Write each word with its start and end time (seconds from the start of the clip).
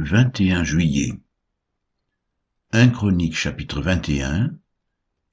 21 0.00 0.62
juillet. 0.62 1.12
1 2.70 2.90
Chronique 2.90 3.34
chapitre 3.36 3.80
21 3.80 4.52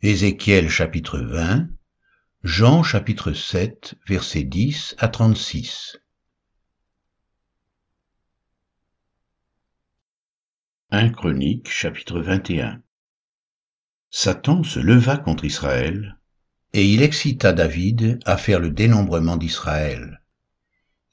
Ézéchiel 0.02 0.70
chapitre 0.70 1.20
20 1.20 1.68
Jean 2.44 2.82
chapitre 2.82 3.32
7 3.32 3.94
versets 4.08 4.44
10 4.44 4.96
à 4.98 5.08
36 5.08 5.98
1 10.90 11.10
Chronique 11.10 11.70
chapitre 11.70 12.20
21 12.20 12.82
Satan 14.10 14.64
se 14.64 14.80
leva 14.80 15.18
contre 15.18 15.46
Israël, 15.46 16.18
et 16.74 16.92
il 16.92 17.04
excita 17.04 17.54
David 17.54 18.18
à 18.26 18.36
faire 18.36 18.60
le 18.60 18.72
dénombrement 18.72 19.38
d'Israël. 19.38 20.24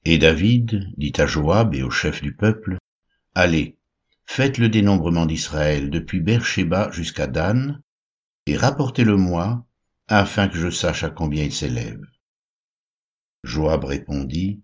Et 0.07 0.16
David 0.16 0.91
dit 0.96 1.12
à 1.19 1.27
Joab 1.27 1.75
et 1.75 1.82
aux 1.82 1.91
chefs 1.91 2.23
du 2.23 2.34
peuple, 2.34 2.79
Allez, 3.35 3.79
faites 4.27 4.59
le 4.59 4.69
dénombrement 4.69 5.25
d'Israël 5.25 5.88
depuis 5.88 6.20
Beersheba 6.20 6.91
jusqu'à 6.91 7.27
Dan, 7.27 7.83
et 8.45 8.59
rapportez-le-moi, 8.59 9.65
afin 10.09 10.48
que 10.48 10.59
je 10.59 10.69
sache 10.69 11.02
à 11.02 11.09
combien 11.09 11.42
il 11.42 11.53
s'élève. 11.53 12.03
Joab 13.42 13.84
répondit, 13.84 14.61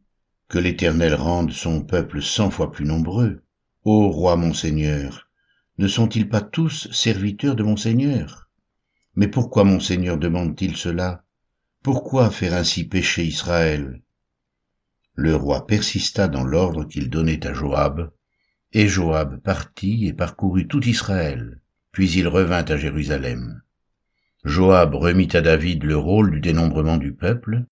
Que 0.48 0.58
l'Éternel 0.58 1.14
rende 1.14 1.52
son 1.52 1.82
peuple 1.82 2.20
cent 2.20 2.50
fois 2.50 2.70
plus 2.70 2.84
nombreux. 2.84 3.42
Ô 3.84 4.10
roi 4.10 4.36
mon 4.36 4.52
Seigneur, 4.52 5.30
ne 5.78 5.88
sont-ils 5.88 6.28
pas 6.28 6.42
tous 6.42 6.92
serviteurs 6.92 7.56
de 7.56 7.62
mon 7.62 7.76
Seigneur? 7.76 8.50
Mais 9.14 9.28
pourquoi 9.28 9.64
mon 9.64 9.80
Seigneur 9.80 10.18
demande-t-il 10.18 10.76
cela? 10.76 11.24
Pourquoi 11.82 12.30
faire 12.30 12.52
ainsi 12.52 12.84
pécher 12.84 13.24
Israël? 13.24 14.02
Le 15.14 15.34
roi 15.34 15.66
persista 15.66 16.28
dans 16.28 16.44
l'ordre 16.44 16.84
qu'il 16.84 17.08
donnait 17.08 17.46
à 17.46 17.54
Joab, 17.54 18.12
et 18.72 18.86
Joab 18.86 19.40
partit 19.40 20.06
et 20.06 20.12
parcourut 20.12 20.68
tout 20.68 20.86
Israël, 20.86 21.60
puis 21.92 22.10
il 22.10 22.28
revint 22.28 22.64
à 22.64 22.76
Jérusalem. 22.76 23.62
Joab 24.44 24.94
remit 24.94 25.28
à 25.32 25.40
David 25.40 25.84
le 25.84 25.96
rôle 25.96 26.30
du 26.30 26.40
dénombrement 26.40 26.96
du 26.96 27.12
peuple. 27.12 27.64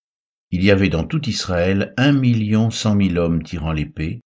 Il 0.50 0.64
y 0.64 0.70
avait 0.70 0.88
dans 0.88 1.04
tout 1.04 1.28
Israël 1.28 1.92
un 1.96 2.12
million 2.12 2.70
cent 2.70 2.94
mille 2.94 3.18
hommes 3.18 3.42
tirant 3.42 3.72
l'épée, 3.72 4.22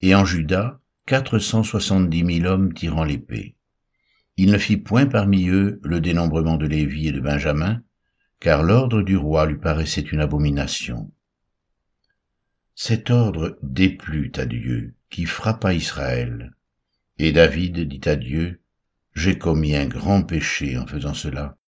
et 0.00 0.14
en 0.14 0.24
Juda 0.24 0.80
quatre 1.06 1.38
cent 1.38 1.62
soixante-dix 1.62 2.24
mille 2.24 2.46
hommes 2.46 2.72
tirant 2.72 3.04
l'épée. 3.04 3.56
Il 4.36 4.50
ne 4.50 4.58
fit 4.58 4.76
point 4.76 5.06
parmi 5.06 5.48
eux 5.48 5.80
le 5.82 6.00
dénombrement 6.00 6.56
de 6.56 6.66
Lévi 6.66 7.08
et 7.08 7.12
de 7.12 7.20
Benjamin, 7.20 7.82
car 8.40 8.62
l'ordre 8.62 9.02
du 9.02 9.16
roi 9.16 9.46
lui 9.46 9.58
paraissait 9.58 10.00
une 10.00 10.20
abomination. 10.20 11.10
Cet 12.74 13.10
ordre 13.10 13.58
déplut 13.62 14.32
à 14.36 14.46
Dieu, 14.46 14.94
qui 15.10 15.26
frappa 15.26 15.74
Israël. 15.74 16.54
Et 17.18 17.30
David 17.30 17.80
dit 17.80 18.08
à 18.08 18.16
Dieu, 18.16 18.62
J'ai 19.14 19.36
commis 19.36 19.76
un 19.76 19.86
grand 19.86 20.22
péché 20.22 20.78
en 20.78 20.86
faisant 20.86 21.12
cela. 21.12 21.58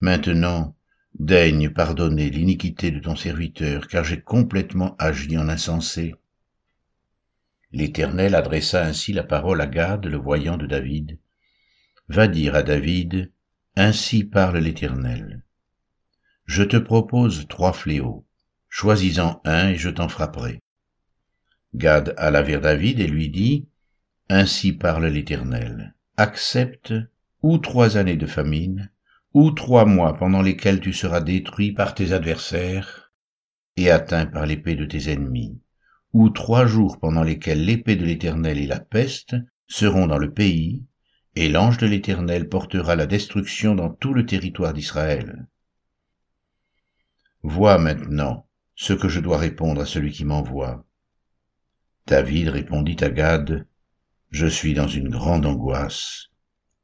Maintenant, 0.00 0.76
daigne 1.18 1.70
pardonner 1.70 2.30
l'iniquité 2.30 2.90
de 2.90 2.98
ton 2.98 3.14
serviteur, 3.14 3.86
car 3.86 4.02
j'ai 4.02 4.20
complètement 4.20 4.96
agi 4.98 5.38
en 5.38 5.48
insensé. 5.48 6.16
L'Éternel 7.70 8.34
adressa 8.34 8.84
ainsi 8.84 9.12
la 9.12 9.22
parole 9.22 9.60
à 9.60 9.68
Gad, 9.68 10.04
le 10.04 10.16
voyant 10.16 10.56
de 10.56 10.66
David. 10.66 11.20
Va 12.08 12.26
dire 12.26 12.56
à 12.56 12.64
David, 12.64 13.30
Ainsi 13.76 14.24
parle 14.24 14.58
l'Éternel. 14.58 15.44
Je 16.46 16.64
te 16.64 16.76
propose 16.76 17.46
trois 17.46 17.72
fléaux 17.72 18.26
choisis-en 18.70 19.42
un 19.44 19.68
et 19.68 19.76
je 19.76 19.90
t'en 19.90 20.08
frapperai. 20.08 20.60
Gad 21.74 22.14
alla 22.16 22.42
vers 22.42 22.60
David 22.60 23.00
et 23.00 23.06
lui 23.06 23.28
dit, 23.28 23.68
Ainsi 24.28 24.72
parle 24.72 25.06
l'Éternel, 25.06 25.94
accepte 26.16 26.94
ou 27.42 27.58
trois 27.58 27.96
années 27.96 28.16
de 28.16 28.26
famine, 28.26 28.90
ou 29.34 29.50
trois 29.50 29.84
mois 29.84 30.16
pendant 30.16 30.42
lesquels 30.42 30.80
tu 30.80 30.92
seras 30.92 31.20
détruit 31.20 31.72
par 31.72 31.94
tes 31.94 32.12
adversaires 32.12 33.12
et 33.76 33.90
atteint 33.90 34.26
par 34.26 34.46
l'épée 34.46 34.76
de 34.76 34.84
tes 34.84 35.10
ennemis, 35.10 35.60
ou 36.12 36.30
trois 36.30 36.66
jours 36.66 36.98
pendant 36.98 37.22
lesquels 37.22 37.64
l'épée 37.64 37.96
de 37.96 38.04
l'Éternel 38.04 38.58
et 38.58 38.66
la 38.66 38.80
peste 38.80 39.36
seront 39.66 40.06
dans 40.06 40.18
le 40.18 40.32
pays, 40.32 40.84
et 41.36 41.48
l'ange 41.48 41.78
de 41.78 41.86
l'Éternel 41.86 42.48
portera 42.48 42.96
la 42.96 43.06
destruction 43.06 43.74
dans 43.74 43.90
tout 43.90 44.12
le 44.14 44.26
territoire 44.26 44.74
d'Israël. 44.74 45.46
Vois 47.42 47.78
maintenant, 47.78 48.46
ce 48.80 48.94
que 48.94 49.10
je 49.10 49.20
dois 49.20 49.36
répondre 49.36 49.82
à 49.82 49.84
celui 49.84 50.10
qui 50.10 50.24
m'envoie. 50.24 50.86
David 52.06 52.48
répondit 52.48 52.96
à 53.04 53.10
Gad, 53.10 53.66
Je 54.30 54.46
suis 54.46 54.72
dans 54.72 54.88
une 54.88 55.10
grande 55.10 55.44
angoisse. 55.44 56.28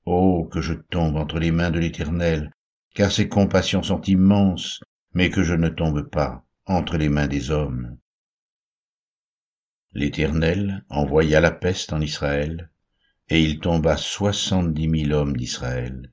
Oh, 0.05 0.47
que 0.53 0.61
je 0.61 0.75
tombe 0.75 1.17
entre 1.17 1.39
les 1.39 1.53
mains 1.53 1.71
de 1.71 1.79
l'Éternel, 1.79 2.53
car 2.95 3.11
ses 3.11 3.31
compassions 3.31 3.83
sont 3.83 4.03
immenses, 4.03 4.81
mais 5.15 5.31
que 5.31 5.43
je 5.43 5.55
ne 5.55 5.71
tombe 5.71 6.03
pas 6.03 6.45
entre 6.67 6.99
les 6.99 7.09
mains 7.09 7.29
des 7.29 7.51
hommes. 7.51 7.97
L'Éternel 9.95 10.85
envoya 10.91 11.41
la 11.41 11.51
peste 11.51 11.95
en 11.95 12.03
Israël, 12.03 12.71
et 13.31 13.43
il 13.43 13.59
tomba 13.59 13.97
soixante-dix 13.97 14.89
mille 14.89 15.15
hommes 15.15 15.35
d'Israël. 15.35 16.13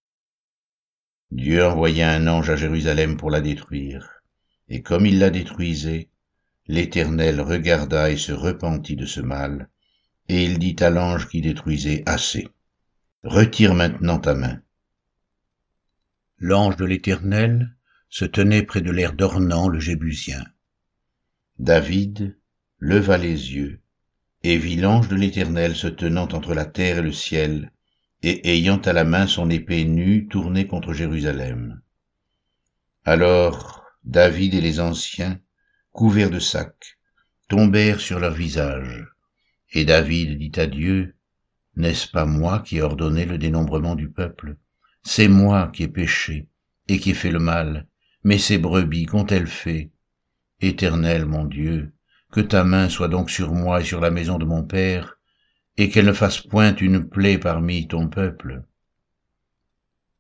Dieu 1.32 1.66
envoya 1.66 2.10
un 2.10 2.28
ange 2.28 2.50
à 2.50 2.56
Jérusalem 2.56 3.18
pour 3.18 3.32
la 3.32 3.42
détruire 3.42 4.23
et 4.74 4.82
comme 4.82 5.06
il 5.06 5.20
la 5.20 5.30
détruisait, 5.30 6.10
l'Éternel 6.66 7.40
regarda 7.42 8.10
et 8.10 8.18
se 8.18 8.32
repentit 8.32 8.96
de 8.96 9.06
ce 9.06 9.22
mal, 9.22 9.70
et 10.30 10.44
il 10.46 10.58
dit 10.58 10.76
à 10.80 10.90
l'ange 10.90 11.30
qui 11.30 11.42
détruisait, 11.42 12.02
Assez, 12.08 12.48
retire 13.24 13.76
maintenant 13.76 14.18
ta 14.18 14.34
main. 14.34 14.64
L'ange 16.40 16.76
de 16.76 16.86
l'Éternel 16.86 17.76
se 18.10 18.26
tenait 18.26 18.64
près 18.64 18.82
de 18.82 18.90
l'air 18.90 19.14
d'Ornan 19.14 19.68
le 19.68 19.80
Jébusien. 19.80 20.44
David 21.60 22.36
leva 22.80 23.20
les 23.20 23.54
yeux 23.54 23.80
et 24.42 24.58
vit 24.58 24.78
l'ange 24.78 25.08
de 25.08 25.16
l'Éternel 25.16 25.76
se 25.76 25.88
tenant 25.88 26.30
entre 26.30 26.56
la 26.56 26.66
terre 26.66 26.98
et 26.98 27.04
le 27.04 27.12
ciel, 27.12 27.72
et 28.24 28.52
ayant 28.52 28.82
à 28.82 28.94
la 28.94 29.04
main 29.04 29.28
son 29.28 29.52
épée 29.52 29.86
nue 29.86 30.28
tournée 30.28 30.66
contre 30.66 30.94
Jérusalem. 30.94 31.80
Alors 33.06 33.83
David 34.06 34.54
et 34.54 34.62
les 34.62 34.80
anciens, 34.80 35.40
couverts 35.92 36.30
de 36.30 36.40
sacs, 36.40 37.00
tombèrent 37.48 38.02
sur 38.02 38.20
leur 38.20 38.34
visage. 38.34 39.08
Et 39.72 39.86
David 39.86 40.38
dit 40.38 40.60
à 40.60 40.68
Dieu, 40.68 41.16
N'est-ce 41.78 42.10
pas 42.10 42.26
moi 42.26 42.60
qui 42.60 42.78
ai 42.78 42.82
ordonné 42.82 43.26
le 43.26 43.38
dénombrement 43.38 43.96
du 43.96 44.10
peuple? 44.10 44.58
C'est 45.04 45.30
moi 45.30 45.72
qui 45.74 45.84
ai 45.84 45.88
péché 45.88 46.48
et 46.88 47.00
qui 47.00 47.12
ai 47.12 47.14
fait 47.14 47.32
le 47.32 47.40
mal, 47.40 47.88
mais 48.24 48.38
ces 48.38 48.58
brebis 48.58 49.06
qu'ont-elles 49.06 49.48
fait? 49.48 49.90
Éternel 50.60 51.26
mon 51.26 51.46
Dieu, 51.46 51.94
que 52.32 52.42
ta 52.42 52.64
main 52.64 52.90
soit 52.90 53.08
donc 53.08 53.30
sur 53.30 53.54
moi 53.54 53.82
et 53.82 53.86
sur 53.86 54.02
la 54.02 54.12
maison 54.12 54.38
de 54.38 54.46
mon 54.46 54.64
Père, 54.64 55.18
et 55.78 55.90
qu'elle 55.90 56.06
ne 56.06 56.14
fasse 56.14 56.42
point 56.42 56.76
une 56.76 57.08
plaie 57.08 57.38
parmi 57.38 57.88
ton 57.88 58.10
peuple. 58.10 58.64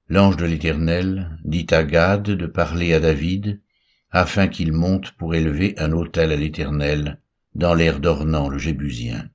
L'ange 0.07 0.37
de 0.37 0.45
l'Éternel 0.45 1.37
dit 1.43 1.67
à 1.69 1.83
Gad 1.83 2.23
de 2.23 2.45
parler 2.45 2.93
à 2.93 2.99
David, 2.99 3.61
afin 4.13 4.47
qu'il 4.47 4.71
monte 4.71 5.11
pour 5.13 5.33
élever 5.33 5.73
un 5.79 5.91
autel 5.91 6.31
à 6.31 6.35
l'Éternel 6.35 7.19
dans 7.55 7.73
l'air 7.73 7.99
d'Ornan 7.99 8.47
le 8.47 8.59
Jébusien. 8.59 9.27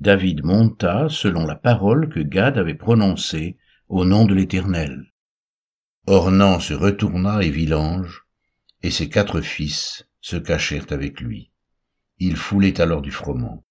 David 0.00 0.42
monta 0.42 1.08
selon 1.10 1.46
la 1.46 1.54
parole 1.54 2.08
que 2.08 2.20
Gad 2.20 2.56
avait 2.56 2.74
prononcée 2.74 3.58
au 3.88 4.06
nom 4.06 4.24
de 4.24 4.34
l'Éternel. 4.34 5.12
Ornan 6.06 6.60
se 6.60 6.72
retourna 6.72 7.42
et 7.42 7.50
vit 7.50 7.66
l'ange, 7.66 8.26
et 8.82 8.90
ses 8.90 9.10
quatre 9.10 9.42
fils 9.42 10.08
se 10.22 10.36
cachèrent 10.36 10.90
avec 10.90 11.20
lui. 11.20 11.50
Il 12.18 12.36
foulait 12.36 12.80
alors 12.80 13.02
du 13.02 13.10
froment. 13.10 13.64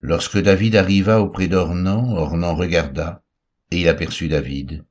Lorsque 0.00 0.38
David 0.38 0.76
arriva 0.76 1.20
auprès 1.20 1.48
d'Ornan, 1.48 2.16
Ornan 2.16 2.54
regarda, 2.54 3.24
et 3.72 3.80
il 3.80 3.88
aperçut 3.88 4.28
David. 4.28 4.84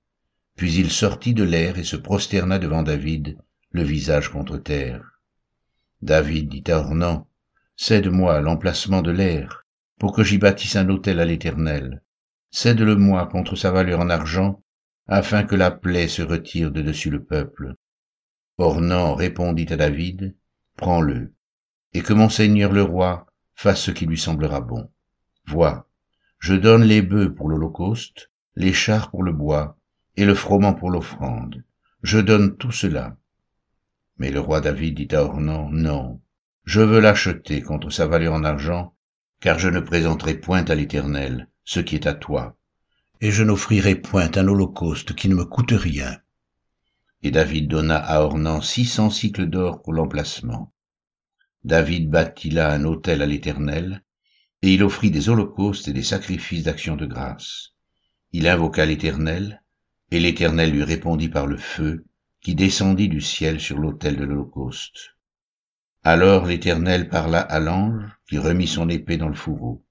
Puis 0.58 0.74
il 0.76 0.92
sortit 0.92 1.34
de 1.34 1.44
l'air 1.44 1.80
et 1.80 1.86
se 1.86 1.96
prosterna 1.96 2.60
devant 2.60 2.84
David, 2.84 3.38
le 3.76 3.84
visage 3.84 4.30
contre 4.30 4.58
terre. 4.58 5.20
David 6.02 6.48
dit 6.48 6.64
à 6.72 6.80
Ornan, 6.80 7.28
Cède-moi 7.76 8.40
l'emplacement 8.40 9.02
de 9.02 9.12
l'air, 9.12 9.66
pour 10.00 10.16
que 10.16 10.24
j'y 10.24 10.38
bâtisse 10.38 10.78
un 10.78 10.88
autel 10.88 11.20
à 11.20 11.26
l'Éternel. 11.26 12.02
Cède-le-moi 12.52 13.28
contre 13.28 13.58
sa 13.58 13.72
valeur 13.72 14.00
en 14.00 14.10
argent, 14.10 14.64
afin 15.08 15.44
que 15.44 15.58
la 15.58 15.72
plaie 15.72 16.08
se 16.08 16.22
retire 16.22 16.72
de 16.72 16.82
dessus 16.82 17.10
le 17.10 17.22
peuple. 17.22 17.76
Ornan 18.58 19.14
répondit 19.14 19.68
à 19.70 19.76
David, 19.76 20.38
Prends-le, 20.78 21.34
et 21.94 22.02
que 22.02 22.14
mon 22.14 22.30
seigneur 22.30 22.72
le 22.72 22.84
roi 22.84 23.28
fasse 23.56 23.82
ce 23.82 23.92
qui 23.92 24.06
lui 24.06 24.18
semblera 24.18 24.62
bon. 24.62 24.90
Vois, 25.48 25.90
je 26.40 26.54
donne 26.54 26.84
les 26.84 27.02
bœufs 27.02 27.36
pour 27.36 27.50
l'holocauste, 27.50 28.32
les 28.56 28.72
chars 28.72 29.12
pour 29.12 29.24
le 29.24 29.34
bois, 29.34 29.78
et 30.16 30.24
le 30.24 30.34
froment 30.34 30.76
pour 30.76 30.92
l'offrande. 30.92 31.66
Je 32.04 32.20
donne 32.20 32.56
tout 32.56 32.72
cela. 32.72 33.18
Mais 34.18 34.32
le 34.32 34.40
roi 34.40 34.62
David 34.62 34.96
dit 34.96 35.16
à 35.16 35.24
Ornan, 35.24 35.70
Non, 35.72 36.22
je 36.64 36.82
veux 36.82 37.00
l'acheter 37.00 37.62
contre 37.62 37.90
sa 37.90 38.08
valeur 38.08 38.34
en 38.34 38.44
argent, 38.44 38.96
car 39.42 39.60
je 39.60 39.70
ne 39.70 39.80
présenterai 39.80 40.40
point 40.40 40.64
à 40.66 40.76
l'Éternel 40.76 41.50
ce 41.64 41.80
qui 41.80 41.96
est 41.96 42.08
à 42.08 42.14
toi, 42.14 42.58
et 43.22 43.32
je 43.32 43.44
n'offrirai 43.44 43.96
point 43.96 44.30
un 44.36 44.48
holocauste 44.48 45.16
qui 45.16 45.30
ne 45.30 45.36
me 45.36 45.46
coûte 45.46 45.74
rien. 45.74 46.18
Et 47.24 47.32
David 47.32 47.68
donna 47.68 47.98
à 47.98 48.22
Ornan 48.22 48.62
six 48.62 48.86
cents 48.86 49.10
cycles 49.10 49.48
d'or 49.48 49.82
pour 49.82 49.94
l'emplacement. 49.94 50.74
David 51.64 52.10
bâtit 52.10 52.52
là 52.52 52.72
un 52.72 52.84
autel 52.86 53.22
à 53.22 53.26
l'Éternel, 53.26 54.04
et 54.62 54.74
il 54.74 54.84
offrit 54.84 55.12
des 55.12 55.30
holocaustes 55.30 55.88
et 55.88 55.94
des 55.94 56.04
sacrifices 56.04 56.64
d'action 56.64 56.96
de 56.96 57.06
grâce. 57.06 57.74
Il 58.32 58.48
invoqua 58.48 58.86
l'Éternel, 58.86 59.64
et 60.12 60.20
l'Éternel 60.20 60.72
lui 60.72 60.84
répondit 60.84 61.30
par 61.30 61.48
le 61.48 61.58
feu, 61.58 62.06
qui 62.46 62.54
descendit 62.54 63.10
du 63.10 63.22
ciel 63.22 63.60
sur 63.60 63.80
l'autel 63.80 64.18
de 64.18 64.24
l'Holocauste. 64.24 65.16
Alors 66.04 66.46
l'Éternel 66.46 67.10
parla 67.10 67.40
à 67.40 67.60
l'ange, 67.60 68.04
qui 68.30 68.38
remit 68.38 68.68
son 68.68 68.88
épée 68.88 69.18
dans 69.18 69.30
le 69.30 69.34
fourreau. 69.34 69.84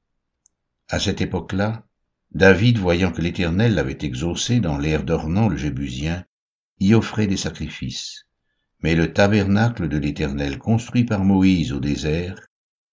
À 0.88 1.00
cette 1.00 1.20
époque-là, 1.20 1.84
David, 2.30 2.78
voyant 2.78 3.10
que 3.10 3.22
l'Éternel 3.22 3.74
l'avait 3.74 3.98
exaucé 4.02 4.60
dans 4.60 4.78
l'air 4.78 5.02
d'Ornan 5.02 5.48
le 5.48 5.56
Jébusien, 5.56 6.26
y 6.78 6.94
offrait 6.94 7.26
des 7.26 7.36
sacrifices. 7.36 8.28
Mais 8.84 8.94
le 8.94 9.12
tabernacle 9.12 9.88
de 9.88 9.98
l'Éternel 9.98 10.58
construit 10.58 11.02
par 11.02 11.24
Moïse 11.24 11.72
au 11.72 11.80
désert, 11.80 12.38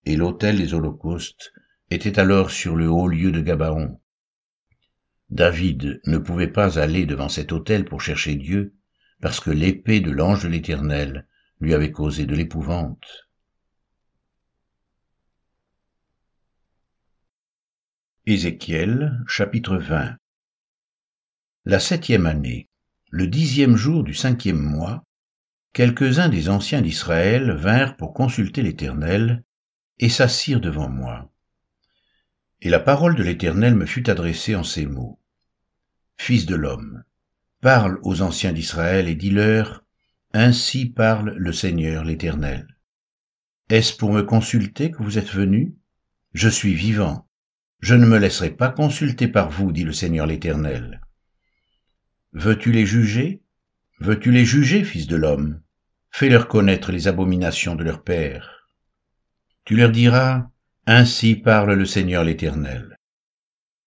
et 0.06 0.16
l'autel 0.16 0.58
des 0.58 0.74
holocaustes, 0.74 1.54
était 1.92 2.18
alors 2.18 2.50
sur 2.50 2.76
le 2.76 2.90
haut 2.90 3.08
lieu 3.08 3.32
de 3.32 3.42
Gabaon. 3.42 4.02
David 5.30 6.02
ne 6.08 6.18
pouvait 6.18 6.52
pas 6.52 6.80
aller 6.80 7.06
devant 7.06 7.30
cet 7.30 7.52
autel 7.52 7.86
pour 7.86 8.02
chercher 8.02 8.34
Dieu, 8.34 8.74
parce 9.22 9.40
que 9.40 9.52
l'épée 9.52 10.02
de 10.02 10.12
l'ange 10.12 10.44
de 10.44 10.50
l'Éternel 10.50 11.28
lui 11.60 11.76
avait 11.76 11.92
causé 11.92 12.26
de 12.26 12.36
l'épouvante. 12.36 13.30
Ézéchiel 18.26 19.24
chapitre 19.28 19.78
20 19.78 20.18
La 21.66 21.80
septième 21.80 22.26
année, 22.26 22.68
le 23.12 23.28
dixième 23.28 23.76
jour 23.76 24.04
du 24.04 24.16
cinquième 24.16 24.60
mois, 24.60 25.06
quelques-uns 25.74 26.30
des 26.30 26.50
anciens 26.50 26.82
d'Israël 26.82 27.52
vinrent 27.52 27.98
pour 27.98 28.14
consulter 28.14 28.64
l'Éternel 28.64 29.44
et 30.00 30.10
s'assirent 30.10 30.62
devant 30.62 30.90
moi. 30.90 31.32
Et 32.62 32.70
la 32.70 32.80
parole 32.80 33.16
de 33.16 33.24
l'Éternel 33.24 33.76
me 33.76 33.86
fut 33.86 34.10
adressée 34.10 34.56
en 34.56 34.64
ces 34.64 34.88
mots. 34.88 35.20
Fils 36.18 36.46
de 36.46 36.56
l'homme, 36.56 37.04
Parle 37.62 38.00
aux 38.02 38.24
anciens 38.24 38.54
d'Israël 38.54 39.08
et 39.08 39.14
dis-leur, 39.14 39.86
Ainsi 40.34 40.88
parle 40.88 41.36
le 41.38 41.54
Seigneur 41.54 42.04
l'Éternel. 42.04 42.66
Est-ce 43.70 43.96
pour 43.96 44.12
me 44.12 44.24
consulter 44.24 44.90
que 44.90 45.04
vous 45.04 45.20
êtes 45.20 45.30
venus 45.30 45.72
Je 46.34 46.50
suis 46.50 46.74
vivant. 46.74 47.28
Je 47.80 47.94
ne 47.94 48.08
me 48.08 48.18
laisserai 48.18 48.50
pas 48.50 48.70
consulter 48.70 49.28
par 49.28 49.52
vous, 49.52 49.72
dit 49.72 49.84
le 49.84 49.94
Seigneur 49.94 50.26
l'Éternel. 50.26 51.02
Veux-tu 52.34 52.72
les 52.72 52.88
juger? 52.88 53.44
Veux-tu 54.00 54.32
les 54.32 54.46
juger, 54.46 54.84
fils 54.84 55.06
de 55.06 55.16
l'homme? 55.16 55.62
Fais-leur 56.10 56.48
connaître 56.48 56.92
les 56.92 57.08
abominations 57.08 57.76
de 57.76 57.84
leur 57.84 58.04
père. 58.04 58.68
Tu 59.66 59.76
leur 59.76 59.92
diras, 59.92 60.50
Ainsi 60.88 61.36
parle 61.36 61.74
le 61.74 61.86
Seigneur 61.86 62.24
l'Éternel. 62.24 62.98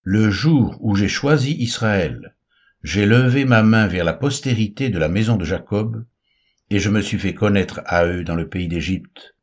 Le 0.03 0.31
jour 0.31 0.79
où 0.81 0.95
j'ai 0.95 1.09
choisi 1.09 1.57
Israël, 1.57 2.34
j'ai 2.85 3.07
levé 3.07 3.47
ma 3.47 3.63
main 3.63 3.87
vers 3.87 4.05
la 4.05 4.13
postérité 4.13 4.91
de 4.91 4.99
la 4.99 5.09
maison 5.09 5.37
de 5.37 5.45
Jacob, 5.47 6.05
et 6.69 6.79
je 6.79 6.91
me 6.91 7.01
suis 7.01 7.19
fait 7.19 7.33
connaître 7.33 7.81
à 7.87 8.05
eux 8.05 8.25
dans 8.25 8.35
le 8.35 8.47
pays 8.47 8.69
d'Égypte. 8.69 9.35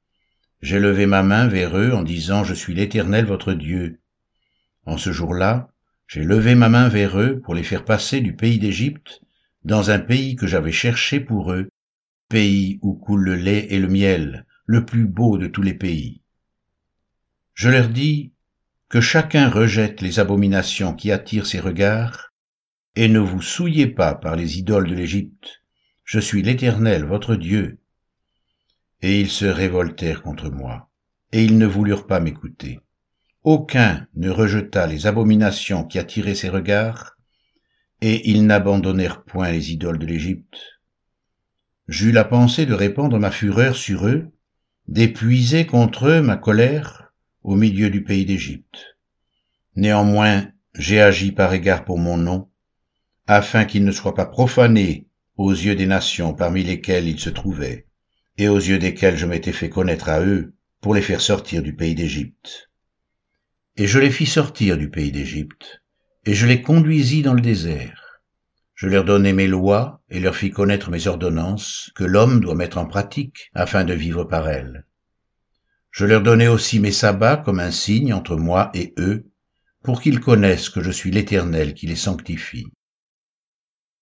J'ai 0.61 0.79
levé 0.79 1.07
ma 1.07 1.23
main 1.23 1.47
vers 1.47 1.75
eux 1.75 1.91
en 1.91 2.03
disant, 2.03 2.43
Je 2.43 2.53
suis 2.53 2.75
l'Éternel 2.75 3.25
votre 3.25 3.53
Dieu. 3.53 3.99
En 4.85 4.97
ce 4.97 5.11
jour-là, 5.11 5.71
j'ai 6.07 6.23
levé 6.23 6.53
ma 6.53 6.69
main 6.69 6.87
vers 6.87 7.19
eux 7.19 7.39
pour 7.39 7.55
les 7.55 7.63
faire 7.63 7.83
passer 7.83 8.21
du 8.21 8.35
pays 8.35 8.59
d'Égypte 8.59 9.21
dans 9.63 9.89
un 9.89 9.99
pays 9.99 10.35
que 10.35 10.45
j'avais 10.45 10.71
cherché 10.71 11.19
pour 11.19 11.51
eux, 11.51 11.67
pays 12.29 12.77
où 12.83 12.93
coule 12.93 13.23
le 13.23 13.35
lait 13.35 13.65
et 13.71 13.79
le 13.79 13.87
miel, 13.87 14.45
le 14.67 14.85
plus 14.85 15.07
beau 15.07 15.39
de 15.39 15.47
tous 15.47 15.63
les 15.63 15.73
pays. 15.73 16.21
Je 17.55 17.69
leur 17.69 17.89
dis, 17.89 18.33
que 18.87 19.01
chacun 19.01 19.49
rejette 19.49 20.01
les 20.01 20.19
abominations 20.19 20.93
qui 20.93 21.11
attirent 21.11 21.47
ses 21.47 21.59
regards, 21.59 22.30
et 22.95 23.07
ne 23.07 23.19
vous 23.19 23.41
souillez 23.41 23.87
pas 23.87 24.15
par 24.15 24.35
les 24.35 24.59
idoles 24.59 24.89
de 24.89 24.95
l'Égypte. 24.95 25.61
Je 26.03 26.19
suis 26.19 26.41
l'Éternel, 26.41 27.05
votre 27.05 27.35
Dieu. 27.35 27.79
Et 29.01 29.21
ils 29.21 29.29
se 29.29 29.45
révoltèrent 29.45 30.21
contre 30.21 30.49
moi, 30.49 30.89
et 31.31 31.43
ils 31.43 31.57
ne 31.57 31.65
voulurent 31.65 32.05
pas 32.05 32.19
m'écouter. 32.19 32.79
Aucun 33.43 34.05
ne 34.15 34.29
rejeta 34.29 34.85
les 34.87 35.07
abominations 35.07 35.83
qui 35.85 35.97
attiraient 35.99 36.35
ses 36.35 36.49
regards, 36.49 37.17
et 38.01 38.29
ils 38.29 38.45
n'abandonnèrent 38.45 39.23
point 39.23 39.51
les 39.51 39.71
idoles 39.71 39.97
de 39.97 40.05
l'Égypte. 40.05 40.81
J'eus 41.87 42.11
la 42.11 42.25
pensée 42.25 42.65
de 42.65 42.73
répandre 42.73 43.17
ma 43.17 43.31
fureur 43.31 43.75
sur 43.75 44.07
eux, 44.07 44.31
d'épuiser 44.87 45.65
contre 45.65 46.07
eux 46.07 46.21
ma 46.21 46.37
colère 46.37 47.13
au 47.43 47.55
milieu 47.55 47.89
du 47.89 48.03
pays 48.03 48.25
d'Égypte. 48.25 48.97
Néanmoins, 49.75 50.47
j'ai 50.75 51.01
agi 51.01 51.31
par 51.31 51.53
égard 51.53 51.85
pour 51.85 51.97
mon 51.97 52.17
nom, 52.17 52.50
afin 53.31 53.63
qu'il 53.63 53.85
ne 53.85 53.93
soit 53.93 54.13
pas 54.13 54.25
profané 54.25 55.07
aux 55.37 55.51
yeux 55.51 55.75
des 55.75 55.85
nations 55.85 56.33
parmi 56.33 56.63
lesquelles 56.63 57.07
il 57.07 57.17
se 57.17 57.29
trouvait, 57.29 57.87
et 58.37 58.49
aux 58.49 58.57
yeux 58.57 58.77
desquelles 58.77 59.17
je 59.17 59.25
m'étais 59.25 59.53
fait 59.53 59.69
connaître 59.69 60.09
à 60.09 60.19
eux, 60.19 60.53
pour 60.81 60.93
les 60.93 61.01
faire 61.01 61.21
sortir 61.21 61.63
du 61.63 61.73
pays 61.73 61.95
d'Égypte. 61.95 62.69
Et 63.77 63.87
je 63.87 63.99
les 63.99 64.11
fis 64.11 64.25
sortir 64.25 64.77
du 64.77 64.89
pays 64.89 65.13
d'Égypte, 65.13 65.81
et 66.25 66.33
je 66.33 66.45
les 66.45 66.61
conduisis 66.61 67.23
dans 67.23 67.33
le 67.33 67.39
désert. 67.39 68.21
Je 68.75 68.87
leur 68.87 69.05
donnai 69.05 69.31
mes 69.31 69.47
lois 69.47 70.01
et 70.09 70.19
leur 70.19 70.35
fis 70.35 70.51
connaître 70.51 70.89
mes 70.89 71.07
ordonnances 71.07 71.89
que 71.95 72.03
l'homme 72.03 72.41
doit 72.41 72.55
mettre 72.55 72.79
en 72.79 72.85
pratique 72.85 73.49
afin 73.53 73.85
de 73.85 73.93
vivre 73.93 74.25
par 74.25 74.49
elles. 74.49 74.85
Je 75.89 76.03
leur 76.03 76.21
donnai 76.21 76.49
aussi 76.49 76.81
mes 76.81 76.91
sabbats 76.91 77.37
comme 77.37 77.61
un 77.61 77.71
signe 77.71 78.13
entre 78.13 78.35
moi 78.35 78.71
et 78.73 78.93
eux, 78.97 79.31
pour 79.83 80.01
qu'ils 80.01 80.19
connaissent 80.19 80.69
que 80.69 80.81
je 80.81 80.91
suis 80.91 81.11
l'Éternel 81.11 81.73
qui 81.73 81.87
les 81.87 81.95
sanctifie. 81.95 82.67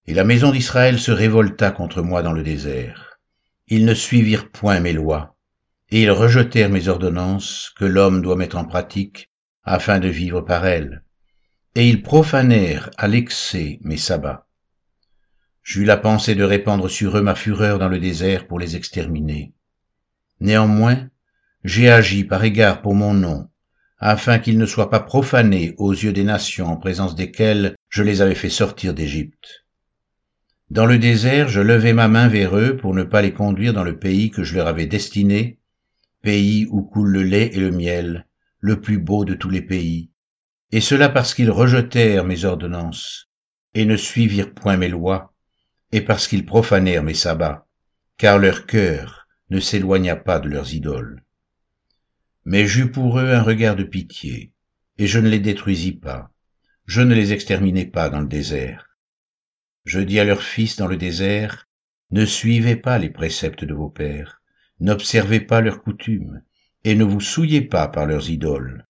Et 0.06 0.14
la 0.14 0.24
maison 0.24 0.52
d'Israël 0.52 1.00
se 1.00 1.12
révolta 1.12 1.72
contre 1.72 2.02
moi 2.02 2.22
dans 2.22 2.34
le 2.34 2.44
désert. 2.44 3.20
Ils 3.68 3.86
ne 3.86 3.94
suivirent 3.94 4.50
point 4.50 4.80
mes 4.80 4.94
lois, 4.94 5.36
et 5.90 6.02
ils 6.02 6.12
rejetèrent 6.12 6.70
mes 6.70 6.88
ordonnances 6.88 7.72
que 7.78 7.86
l'homme 7.86 8.22
doit 8.22 8.36
mettre 8.36 8.58
en 8.58 8.66
pratique 8.66 9.30
afin 9.64 10.00
de 10.00 10.08
vivre 10.08 10.42
par 10.42 10.66
elles, 10.66 11.04
et 11.76 11.88
ils 11.88 12.02
profanèrent 12.02 12.90
à 12.98 13.08
l'excès 13.08 13.80
mes 13.84 13.98
sabbats. 13.98 14.48
J'eus 15.62 15.86
la 15.86 15.98
pensée 15.98 16.34
de 16.34 16.44
répandre 16.44 16.90
sur 16.90 17.18
eux 17.18 17.22
ma 17.22 17.36
fureur 17.36 17.78
dans 17.78 17.90
le 17.90 18.00
désert 18.00 18.48
pour 18.48 18.58
les 18.58 18.76
exterminer. 18.76 19.54
Néanmoins, 20.40 21.10
j'ai 21.64 21.90
agi 21.90 22.24
par 22.24 22.44
égard 22.44 22.82
pour 22.82 22.96
mon 22.96 23.14
nom, 23.14 23.50
afin 24.00 24.40
qu'ils 24.40 24.58
ne 24.58 24.66
soient 24.66 24.90
pas 24.90 25.02
profanés 25.02 25.76
aux 25.78 25.92
yeux 25.92 26.14
des 26.14 26.24
nations 26.24 26.68
en 26.68 26.78
présence 26.78 27.16
desquelles 27.16 27.76
je 27.90 28.02
les 28.02 28.22
avais 28.22 28.36
fait 28.36 28.50
sortir 28.50 28.94
d'Égypte. 28.94 29.59
Dans 30.70 30.86
le 30.86 31.00
désert, 31.00 31.48
je 31.48 31.62
levai 31.62 31.94
ma 31.94 32.08
main 32.08 32.28
vers 32.28 32.56
eux 32.56 32.78
pour 32.78 32.94
ne 32.94 33.02
pas 33.02 33.24
les 33.24 33.34
conduire 33.34 33.74
dans 33.74 33.84
le 33.84 33.98
pays 33.98 34.30
que 34.30 34.44
je 34.44 34.54
leur 34.54 34.68
avais 34.68 34.86
destiné, 34.86 35.58
pays 36.22 36.68
où 36.70 36.84
coule 36.84 37.10
le 37.10 37.24
lait 37.24 37.50
et 37.54 37.60
le 37.60 37.72
miel, 37.72 38.28
le 38.60 38.80
plus 38.80 39.00
beau 39.00 39.26
de 39.26 39.34
tous 39.34 39.50
les 39.50 39.64
pays, 39.64 40.12
et 40.72 40.80
cela 40.80 41.10
parce 41.10 41.34
qu'ils 41.34 41.50
rejetèrent 41.50 42.24
mes 42.24 42.46
ordonnances, 42.46 43.32
et 43.74 43.86
ne 43.86 43.98
suivirent 43.98 44.54
point 44.54 44.78
mes 44.78 44.90
lois, 44.90 45.34
et 45.92 46.02
parce 46.02 46.28
qu'ils 46.28 46.46
profanèrent 46.46 47.02
mes 47.04 47.16
sabbats, 47.16 47.66
car 48.18 48.38
leur 48.38 48.68
cœur 48.68 49.28
ne 49.50 49.60
s'éloigna 49.60 50.16
pas 50.16 50.40
de 50.40 50.50
leurs 50.50 50.76
idoles. 50.76 51.24
Mais 52.46 52.68
j'eus 52.68 52.92
pour 52.92 53.18
eux 53.18 53.32
un 53.32 53.42
regard 53.42 53.76
de 53.76 53.84
pitié, 53.84 54.52
et 55.00 55.08
je 55.08 55.18
ne 55.18 55.30
les 55.30 55.40
détruisis 55.40 55.94
pas, 55.94 56.30
je 56.86 57.02
ne 57.02 57.16
les 57.16 57.34
exterminai 57.34 57.86
pas 57.86 58.12
dans 58.12 58.22
le 58.22 58.28
désert 58.28 58.89
je 59.90 60.00
dis 60.00 60.20
à 60.20 60.24
leurs 60.24 60.44
fils 60.44 60.76
dans 60.76 60.86
le 60.86 60.98
désert, 60.98 61.68
ne 62.12 62.24
suivez 62.24 62.76
pas 62.76 63.00
les 63.00 63.10
préceptes 63.10 63.66
de 63.66 63.74
vos 63.74 63.90
pères, 63.90 64.40
n'observez 64.80 65.40
pas 65.40 65.62
leurs 65.62 65.82
coutumes, 65.82 66.44
et 66.84 66.94
ne 66.94 67.04
vous 67.04 67.20
souillez 67.20 67.62
pas 67.62 67.88
par 67.88 68.06
leurs 68.06 68.30
idoles. 68.30 68.86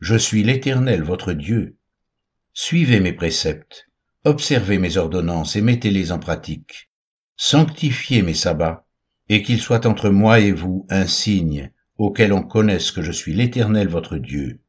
Je 0.00 0.16
suis 0.16 0.42
l'Éternel 0.42 1.02
votre 1.02 1.32
Dieu. 1.32 1.78
Suivez 2.52 3.00
mes 3.00 3.14
préceptes, 3.14 3.88
observez 4.24 4.76
mes 4.76 4.98
ordonnances 4.98 5.56
et 5.56 5.62
mettez-les 5.62 6.12
en 6.12 6.18
pratique. 6.18 6.90
Sanctifiez 7.36 8.20
mes 8.20 8.34
sabbats, 8.34 8.86
et 9.30 9.42
qu'ils 9.42 9.62
soient 9.62 9.86
entre 9.86 10.10
moi 10.10 10.40
et 10.40 10.52
vous 10.52 10.86
un 10.90 11.06
signe 11.06 11.70
auquel 11.96 12.34
on 12.34 12.42
connaisse 12.42 12.90
que 12.90 13.00
je 13.00 13.12
suis 13.12 13.32
l'Éternel 13.32 13.88
votre 13.88 14.18
Dieu. 14.18 14.60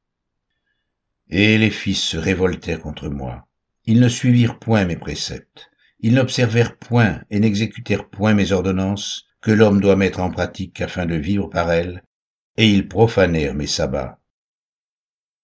Et 1.29 1.57
les 1.57 1.69
fils 1.69 2.01
se 2.01 2.15
révoltèrent 2.15 2.79
contre 2.79 3.09
moi. 3.09 3.45
Ils 3.87 3.99
ne 3.99 4.09
suivirent 4.09 4.57
point 4.57 4.85
mes 4.85 4.95
préceptes, 4.95 5.69
ils 5.99 6.15
n'observèrent 6.15 6.77
point 6.77 7.21
et 7.29 7.39
n'exécutèrent 7.39 8.09
point 8.09 8.33
mes 8.33 8.51
ordonnances 8.51 9.27
que 9.41 9.51
l'homme 9.51 9.79
doit 9.79 9.95
mettre 9.95 10.21
en 10.21 10.31
pratique 10.31 10.81
afin 10.81 11.05
de 11.05 11.13
vivre 11.13 11.47
par 11.47 11.71
elles, 11.71 12.03
et 12.57 12.67
ils 12.67 12.87
profanèrent 12.87 13.53
mes 13.53 13.67
sabbats. 13.67 14.19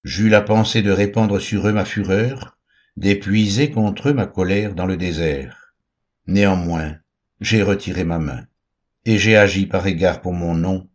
j'eus 0.04 0.30
la 0.30 0.42
pensée 0.42 0.82
de 0.82 0.90
répandre 0.90 1.40
sur 1.40 1.68
eux 1.68 1.72
ma 1.72 1.86
fureur, 1.86 2.58
d'épuiser 2.98 3.70
contre 3.70 4.10
eux 4.10 4.14
ma 4.14 4.26
colère 4.26 4.74
dans 4.74 4.88
le 4.88 4.98
désert. 4.98 5.76
Néanmoins, 6.26 6.98
j'ai 7.42 7.62
retiré 7.62 8.04
ma 8.04 8.18
main, 8.18 8.48
et 9.06 9.20
j'ai 9.20 9.38
agi 9.38 9.68
par 9.68 9.86
égard 9.86 10.20
pour 10.20 10.34
mon 10.34 10.56
nom, 10.56 10.90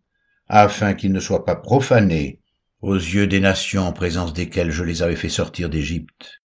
afin 0.48 0.94
qu'il 0.94 1.12
ne 1.12 1.20
soit 1.20 1.44
pas 1.44 1.56
profané 1.56 2.40
aux 2.80 2.96
yeux 2.96 3.28
des 3.28 3.40
nations 3.40 3.82
en 3.82 3.92
présence 3.92 4.32
desquelles 4.32 4.72
je 4.72 4.82
les 4.82 5.02
avais 5.02 5.14
fait 5.14 5.28
sortir 5.28 5.70
d'Égypte. 5.70 6.42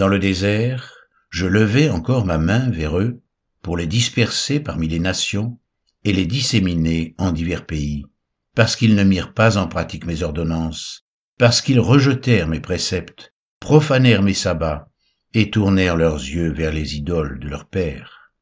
Dans 0.00 0.08
le 0.08 0.18
désert, 0.18 0.94
je 1.28 1.44
levai 1.44 1.90
encore 1.90 2.24
ma 2.24 2.38
main 2.38 2.70
vers 2.70 2.98
eux 2.98 3.20
pour 3.60 3.76
les 3.76 3.86
disperser 3.86 4.58
parmi 4.58 4.88
les 4.88 4.98
nations 4.98 5.58
et 6.04 6.14
les 6.14 6.24
disséminer 6.24 7.14
en 7.18 7.32
divers 7.32 7.66
pays, 7.66 8.06
parce 8.54 8.76
qu'ils 8.76 8.94
ne 8.94 9.04
mirent 9.04 9.34
pas 9.34 9.58
en 9.58 9.68
pratique 9.68 10.06
mes 10.06 10.22
ordonnances, 10.22 11.06
parce 11.36 11.60
qu'ils 11.60 11.80
rejetèrent 11.80 12.48
mes 12.48 12.60
préceptes, 12.60 13.34
profanèrent 13.58 14.22
mes 14.22 14.32
sabbats 14.32 14.88
et 15.34 15.50
tournèrent 15.50 15.98
leurs 15.98 16.16
yeux 16.16 16.50
vers 16.50 16.72
les 16.72 16.96
idoles 16.96 17.38
de 17.38 17.48
leurs 17.50 17.68
pères. 17.68 18.32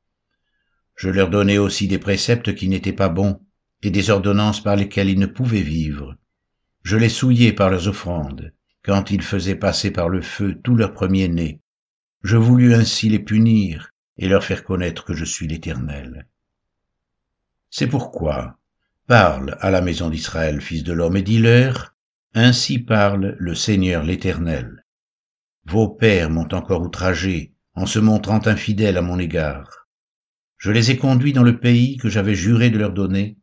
Je 0.95 1.09
leur 1.09 1.29
donnai 1.29 1.59
aussi 1.59 1.89
des 1.89 1.99
préceptes 1.99 2.55
qui 2.55 2.69
n'étaient 2.69 2.93
pas 2.93 3.09
bons 3.09 3.41
et 3.83 3.91
des 3.91 4.11
ordonnances 4.11 4.63
par 4.63 4.77
lesquelles 4.77 5.11
ils 5.11 5.19
ne 5.19 5.27
pouvaient 5.27 5.63
vivre, 5.63 6.15
je 6.85 6.97
les 6.97 7.09
souillai 7.09 7.53
par 7.53 7.69
leurs 7.69 7.89
offrandes, 7.89 8.53
quand 8.89 9.11
ils 9.11 9.21
faisaient 9.21 9.55
passer 9.55 9.91
par 9.91 10.09
le 10.09 10.23
feu 10.23 10.59
tout 10.65 10.75
leur 10.75 10.95
premier-né. 10.95 11.61
Je 12.23 12.39
voulus 12.39 12.73
ainsi 12.73 13.11
les 13.11 13.19
punir 13.19 13.91
et 14.17 14.29
leur 14.29 14.43
faire 14.43 14.65
connaître 14.65 15.05
que 15.05 15.13
je 15.13 15.27
suis 15.27 15.47
l'Éternel. 15.47 16.27
C'est 17.69 17.87
pourquoi, 17.87 18.57
parle 19.07 19.59
à 19.61 19.71
la 19.71 19.83
maison 19.83 20.09
d'Israël, 20.09 20.63
fils 20.63 20.85
de 20.85 20.95
l'homme, 20.95 21.19
et 21.19 21.23
dis-leur, 21.23 21.95
ainsi 22.33 22.79
parle 22.79 23.37
le 23.39 23.55
Seigneur 23.55 24.05
l'Éternel. 24.05 24.87
Vos 25.67 25.91
pères 25.91 26.31
m'ont 26.31 26.49
encore 26.55 26.81
outragé 26.81 27.53
en 27.75 27.85
se 27.85 27.99
montrant 27.99 28.41
infidèles 28.47 28.97
à 28.97 29.03
mon 29.03 29.19
égard. 29.19 29.87
Je 30.57 30.71
les 30.71 30.91
ai 30.91 30.97
conduits 30.97 31.35
dans 31.35 31.43
le 31.43 31.61
pays 31.61 31.99
que 31.99 32.09
j'avais 32.09 32.35
juré 32.35 32.71
de 32.71 32.79
leur 32.79 32.95
donner, 32.95 33.37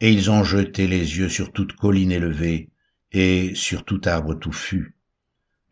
et 0.00 0.12
ils 0.12 0.30
ont 0.30 0.44
jeté 0.44 0.86
les 0.86 1.16
yeux 1.16 1.30
sur 1.30 1.52
toute 1.52 1.72
colline 1.72 2.12
élevée 2.12 2.68
et 3.14 3.54
sur 3.54 3.84
tout 3.84 4.00
arbre 4.04 4.34
touffu. 4.34 4.94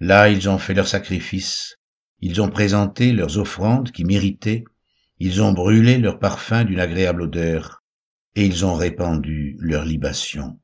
Là 0.00 0.30
ils 0.30 0.48
ont 0.48 0.58
fait 0.58 0.74
leurs 0.74 0.88
sacrifices, 0.88 1.76
ils 2.20 2.40
ont 2.40 2.48
présenté 2.48 3.12
leurs 3.12 3.36
offrandes 3.36 3.90
qui 3.90 4.04
m'irritaient, 4.04 4.64
ils 5.18 5.42
ont 5.42 5.52
brûlé 5.52 5.98
leurs 5.98 6.18
parfums 6.18 6.64
d'une 6.64 6.80
agréable 6.80 7.22
odeur, 7.22 7.82
et 8.34 8.46
ils 8.46 8.64
ont 8.64 8.74
répandu 8.74 9.56
leurs 9.58 9.84
libations. 9.84 10.58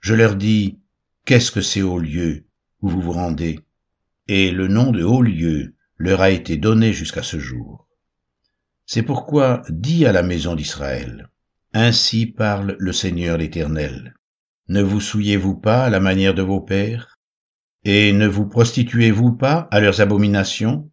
Je 0.00 0.14
leur 0.14 0.34
dis, 0.34 0.78
qu'est-ce 1.24 1.52
que 1.52 1.60
ces 1.60 1.82
hauts 1.82 1.98
lieux 1.98 2.46
où 2.80 2.88
vous 2.88 3.00
vous 3.00 3.12
rendez? 3.12 3.60
Et 4.26 4.50
le 4.50 4.66
nom 4.66 4.90
de 4.90 5.04
hauts 5.04 5.22
lieux 5.22 5.74
leur 5.96 6.20
a 6.22 6.30
été 6.30 6.56
donné 6.56 6.92
jusqu'à 6.92 7.22
ce 7.22 7.38
jour. 7.38 7.86
C'est 8.86 9.02
pourquoi 9.02 9.62
dis 9.68 10.06
à 10.06 10.12
la 10.12 10.22
maison 10.22 10.54
d'Israël, 10.54 11.28
ainsi 11.74 12.26
parle 12.26 12.76
le 12.78 12.92
Seigneur 12.92 13.36
l'Éternel. 13.36 14.17
Ne 14.68 14.82
vous 14.82 15.00
souillez-vous 15.00 15.54
pas 15.54 15.84
à 15.84 15.90
la 15.90 15.98
manière 15.98 16.34
de 16.34 16.42
vos 16.42 16.60
pères? 16.60 17.18
Et 17.84 18.12
ne 18.12 18.26
vous 18.26 18.46
prostituez-vous 18.46 19.32
pas 19.32 19.66
à 19.70 19.80
leurs 19.80 20.02
abominations? 20.02 20.90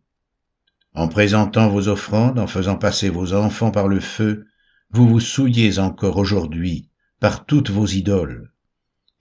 En 0.94 1.10
présentant 1.10 1.68
vos 1.68 1.90
offrandes, 1.90 2.40
en 2.40 2.48
faisant 2.48 2.78
passer 2.78 3.10
vos 3.10 3.34
enfants 3.34 3.72
par 3.72 3.90
le 3.90 4.00
feu, 4.00 4.46
vous 4.92 5.10
vous 5.10 5.20
souillez 5.20 5.78
encore 5.78 6.16
aujourd'hui 6.16 6.90
par 7.20 7.46
toutes 7.46 7.70
vos 7.70 7.86
idoles. 7.86 8.54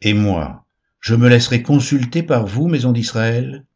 Et 0.00 0.14
moi, 0.14 0.66
je 1.00 1.16
me 1.16 1.28
laisserai 1.28 1.62
consulter 1.62 2.22
par 2.22 2.46
vous, 2.46 2.68
maison 2.68 2.92
d'Israël? 2.92 3.66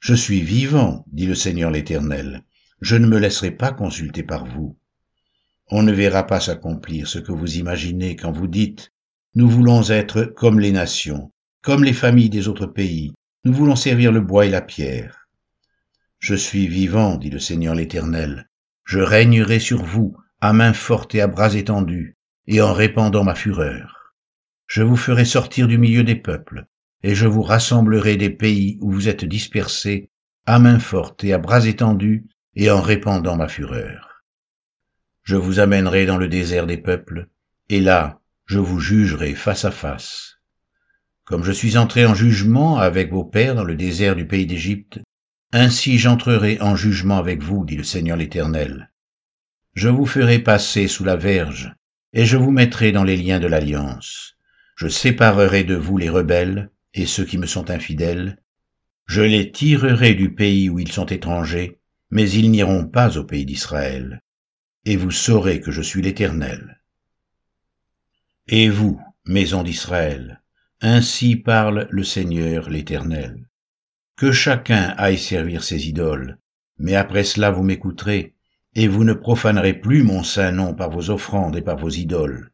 Je 0.00 0.14
suis 0.14 0.40
vivant, 0.40 1.04
dit 1.12 1.26
le 1.26 1.36
Seigneur 1.36 1.70
l'Éternel, 1.70 2.42
je 2.80 2.96
ne 2.96 3.06
me 3.06 3.18
laisserai 3.18 3.52
pas 3.52 3.72
consulter 3.72 4.24
par 4.24 4.44
vous. 4.44 4.76
On 5.68 5.84
ne 5.84 5.92
verra 5.92 6.26
pas 6.26 6.40
s'accomplir 6.40 7.06
ce 7.06 7.20
que 7.20 7.32
vous 7.32 7.58
imaginez 7.58 8.16
quand 8.16 8.32
vous 8.32 8.48
dites 8.48 8.92
nous 9.36 9.48
voulons 9.48 9.88
être 9.90 10.24
comme 10.24 10.58
les 10.58 10.72
nations, 10.72 11.30
comme 11.62 11.84
les 11.84 11.92
familles 11.92 12.30
des 12.30 12.48
autres 12.48 12.66
pays, 12.66 13.12
nous 13.44 13.52
voulons 13.52 13.76
servir 13.76 14.10
le 14.10 14.20
bois 14.20 14.46
et 14.46 14.50
la 14.50 14.62
pierre. 14.62 15.28
Je 16.18 16.34
suis 16.34 16.66
vivant, 16.66 17.16
dit 17.16 17.30
le 17.30 17.38
Seigneur 17.38 17.76
l'Éternel, 17.76 18.48
je 18.84 18.98
régnerai 18.98 19.60
sur 19.60 19.84
vous 19.84 20.16
à 20.40 20.52
main 20.52 20.72
forte 20.72 21.14
et 21.14 21.20
à 21.20 21.28
bras 21.28 21.54
étendus, 21.54 22.16
et 22.48 22.60
en 22.60 22.72
répandant 22.72 23.22
ma 23.22 23.36
fureur. 23.36 24.12
Je 24.66 24.82
vous 24.82 24.96
ferai 24.96 25.24
sortir 25.24 25.68
du 25.68 25.78
milieu 25.78 26.02
des 26.02 26.16
peuples, 26.16 26.66
et 27.04 27.14
je 27.14 27.28
vous 27.28 27.42
rassemblerai 27.42 28.16
des 28.16 28.30
pays 28.30 28.78
où 28.80 28.90
vous 28.90 29.08
êtes 29.08 29.24
dispersés, 29.24 30.10
à 30.46 30.58
main 30.58 30.80
forte 30.80 31.22
et 31.22 31.32
à 31.32 31.38
bras 31.38 31.66
étendus, 31.66 32.26
et 32.56 32.70
en 32.70 32.80
répandant 32.80 33.36
ma 33.36 33.46
fureur 33.46 34.06
je 35.26 35.34
vous 35.34 35.58
amènerai 35.58 36.06
dans 36.06 36.18
le 36.18 36.28
désert 36.28 36.66
des 36.66 36.76
peuples, 36.76 37.26
et 37.68 37.80
là 37.80 38.20
je 38.46 38.58
vous 38.58 38.80
jugerai 38.80 39.34
face 39.34 39.64
à 39.64 39.70
face. 39.70 40.38
Comme 41.24 41.44
je 41.44 41.52
suis 41.52 41.76
entré 41.76 42.06
en 42.06 42.14
jugement 42.14 42.78
avec 42.78 43.10
vos 43.10 43.24
pères 43.24 43.54
dans 43.54 43.64
le 43.64 43.74
désert 43.74 44.14
du 44.14 44.26
pays 44.26 44.46
d'Égypte, 44.46 45.00
ainsi 45.52 45.98
j'entrerai 45.98 46.60
en 46.60 46.76
jugement 46.76 47.18
avec 47.18 47.42
vous, 47.42 47.64
dit 47.64 47.76
le 47.76 47.84
Seigneur 47.84 48.16
l'Éternel. 48.16 48.90
Je 49.74 49.88
vous 49.88 50.06
ferai 50.06 50.38
passer 50.38 50.86
sous 50.88 51.04
la 51.04 51.16
verge, 51.16 51.74
et 52.12 52.24
je 52.24 52.36
vous 52.36 52.50
mettrai 52.50 52.92
dans 52.92 53.04
les 53.04 53.16
liens 53.16 53.40
de 53.40 53.48
l'alliance. 53.48 54.36
Je 54.76 54.88
séparerai 54.88 55.64
de 55.64 55.74
vous 55.74 55.98
les 55.98 56.10
rebelles 56.10 56.70
et 56.94 57.06
ceux 57.06 57.24
qui 57.24 57.38
me 57.38 57.46
sont 57.46 57.70
infidèles. 57.70 58.38
Je 59.06 59.22
les 59.22 59.50
tirerai 59.50 60.14
du 60.14 60.34
pays 60.34 60.70
où 60.70 60.78
ils 60.78 60.92
sont 60.92 61.06
étrangers, 61.06 61.80
mais 62.10 62.30
ils 62.30 62.50
n'iront 62.50 62.86
pas 62.86 63.18
au 63.18 63.24
pays 63.24 63.44
d'Israël 63.44 64.22
et 64.86 64.96
vous 64.96 65.10
saurez 65.10 65.60
que 65.60 65.72
je 65.72 65.82
suis 65.82 66.00
l'Éternel. 66.00 66.80
Et 68.48 68.68
vous, 68.68 69.00
maison 69.24 69.64
d'Israël, 69.64 70.40
ainsi 70.80 71.34
parle 71.34 71.88
le 71.90 72.04
Seigneur 72.04 72.70
l'Éternel. 72.70 73.48
Que 74.16 74.30
chacun 74.30 74.94
aille 74.98 75.18
servir 75.18 75.64
ses 75.64 75.88
idoles, 75.88 76.38
mais 76.78 76.94
après 76.94 77.24
cela 77.24 77.50
vous 77.50 77.64
m'écouterez, 77.64 78.34
et 78.76 78.86
vous 78.86 79.02
ne 79.02 79.14
profanerez 79.14 79.74
plus 79.74 80.04
mon 80.04 80.22
saint 80.22 80.52
nom 80.52 80.74
par 80.74 80.90
vos 80.90 81.10
offrandes 81.10 81.56
et 81.56 81.62
par 81.62 81.76
vos 81.76 81.88
idoles. 81.88 82.52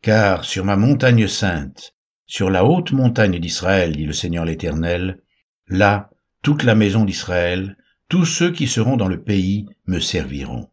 Car 0.00 0.44
sur 0.44 0.64
ma 0.64 0.76
montagne 0.76 1.26
sainte, 1.26 1.96
sur 2.26 2.48
la 2.48 2.64
haute 2.64 2.92
montagne 2.92 3.40
d'Israël, 3.40 3.96
dit 3.96 4.06
le 4.06 4.12
Seigneur 4.12 4.44
l'Éternel, 4.44 5.20
là, 5.66 6.10
toute 6.42 6.62
la 6.62 6.76
maison 6.76 7.04
d'Israël, 7.04 7.76
tous 8.08 8.26
ceux 8.26 8.52
qui 8.52 8.68
seront 8.68 8.96
dans 8.96 9.08
le 9.08 9.20
pays 9.20 9.66
me 9.86 9.98
serviront. 9.98 10.70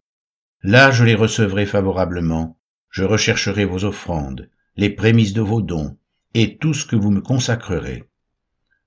Là 0.61 0.91
je 0.91 1.03
les 1.03 1.15
recevrai 1.15 1.65
favorablement, 1.65 2.59
je 2.93 3.03
rechercherai 3.03 3.65
vos 3.65 3.85
offrandes, 3.85 4.51
les 4.77 4.91
prémices 4.91 5.33
de 5.33 5.41
vos 5.41 5.63
dons, 5.63 5.97
et 6.35 6.57
tout 6.59 6.75
ce 6.75 6.85
que 6.85 6.95
vous 6.95 7.09
me 7.09 7.21
consacrerez. 7.21 8.03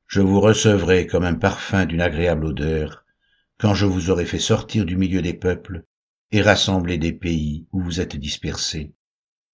Je 0.06 0.20
vous 0.20 0.40
recevrai 0.40 1.08
comme 1.08 1.24
un 1.24 1.34
parfum 1.34 1.86
d'une 1.86 2.00
agréable 2.00 2.44
odeur, 2.44 3.04
quand 3.58 3.74
je 3.74 3.84
vous 3.84 4.08
aurai 4.10 4.24
fait 4.24 4.38
sortir 4.38 4.84
du 4.84 4.96
milieu 4.96 5.22
des 5.22 5.34
peuples 5.34 5.82
et 6.30 6.40
rassembler 6.40 6.98
des 6.98 7.12
pays 7.12 7.66
où 7.72 7.80
vous 7.80 8.00
êtes 8.00 8.14
dispersés, 8.14 8.92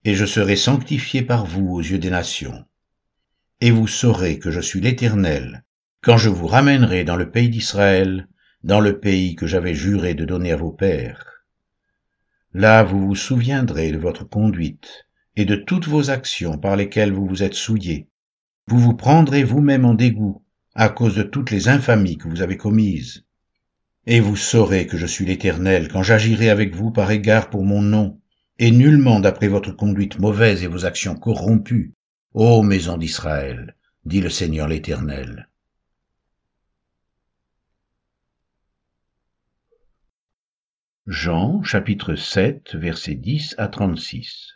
et 0.04 0.14
je 0.14 0.26
serai 0.26 0.56
sanctifié 0.56 1.22
par 1.22 1.46
vous 1.46 1.70
aux 1.70 1.80
yeux 1.80 1.98
des 1.98 2.10
nations. 2.10 2.66
Et 3.62 3.70
vous 3.70 3.86
saurez 3.86 4.38
que 4.38 4.50
je 4.50 4.60
suis 4.60 4.82
l'Éternel, 4.82 5.64
quand 6.02 6.18
je 6.18 6.28
vous 6.28 6.46
ramènerai 6.46 7.04
dans 7.04 7.16
le 7.16 7.30
pays 7.30 7.48
d'Israël, 7.48 8.28
dans 8.64 8.80
le 8.80 9.00
pays 9.00 9.34
que 9.34 9.46
j'avais 9.46 9.74
juré 9.74 10.12
de 10.12 10.26
donner 10.26 10.52
à 10.52 10.56
vos 10.56 10.72
pères. 10.72 11.31
Là 12.54 12.82
vous 12.82 13.06
vous 13.06 13.14
souviendrez 13.14 13.92
de 13.92 13.98
votre 13.98 14.24
conduite 14.24 15.06
et 15.36 15.44
de 15.44 15.56
toutes 15.56 15.88
vos 15.88 16.10
actions 16.10 16.58
par 16.58 16.76
lesquelles 16.76 17.12
vous 17.12 17.26
vous 17.26 17.42
êtes 17.42 17.54
souillé. 17.54 18.08
Vous 18.66 18.78
vous 18.78 18.94
prendrez 18.94 19.42
vous-même 19.42 19.84
en 19.84 19.94
dégoût 19.94 20.42
à 20.74 20.88
cause 20.88 21.16
de 21.16 21.22
toutes 21.22 21.50
les 21.50 21.68
infamies 21.68 22.18
que 22.18 22.28
vous 22.28 22.42
avez 22.42 22.56
commises. 22.56 23.24
Et 24.06 24.20
vous 24.20 24.36
saurez 24.36 24.86
que 24.86 24.96
je 24.96 25.06
suis 25.06 25.24
l'Éternel 25.24 25.88
quand 25.88 26.02
j'agirai 26.02 26.50
avec 26.50 26.74
vous 26.74 26.90
par 26.90 27.10
égard 27.10 27.50
pour 27.50 27.64
mon 27.64 27.82
nom, 27.82 28.20
et 28.58 28.70
nullement 28.70 29.20
d'après 29.20 29.48
votre 29.48 29.72
conduite 29.72 30.18
mauvaise 30.18 30.62
et 30.62 30.66
vos 30.66 30.84
actions 30.84 31.14
corrompues, 31.14 31.94
ô 32.34 32.62
maison 32.62 32.98
d'Israël, 32.98 33.76
dit 34.04 34.20
le 34.20 34.30
Seigneur 34.30 34.68
l'Éternel. 34.68 35.48
Jean 41.08 41.64
chapitre 41.64 42.14
7 42.14 42.76
versets 42.76 43.16
10 43.16 43.56
à 43.58 43.66
36 43.66 44.52